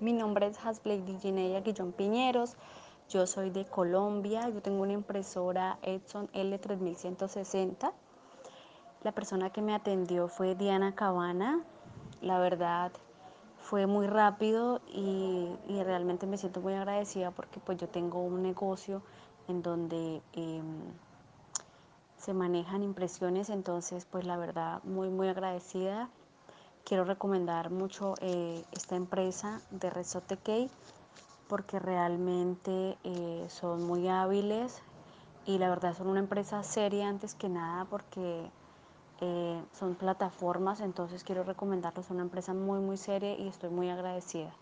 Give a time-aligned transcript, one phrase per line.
[0.00, 2.56] Mi nombre es Hasblady Gineya Guillón Piñeros.
[3.08, 4.48] Yo soy de Colombia.
[4.48, 7.92] Yo tengo una impresora Epson L3160.
[9.04, 11.62] La persona que me atendió fue Diana Cabana.
[12.20, 12.90] La verdad
[13.58, 18.42] fue muy rápido y, y realmente me siento muy agradecida porque pues yo tengo un
[18.42, 19.00] negocio
[19.46, 20.82] en donde em,
[22.18, 26.10] se manejan impresiones, entonces pues la verdad muy muy agradecida.
[26.84, 30.68] Quiero recomendar mucho eh, esta empresa de Resote Key
[31.48, 34.82] porque realmente eh, son muy hábiles
[35.46, 38.50] y la verdad son una empresa seria antes que nada porque
[39.22, 43.88] eh, son plataformas, entonces quiero recomendarlos, son una empresa muy muy seria y estoy muy
[43.88, 44.52] agradecida.